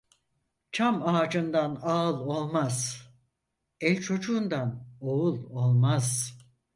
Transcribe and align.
Çam 0.71 1.03
ağacından 1.07 1.79
ağıl 1.83 2.19
olmaz, 2.19 3.01
el 3.79 4.01
çocuğundan 4.01 4.85
oğul 4.99 5.49
olmaz. 5.49 6.37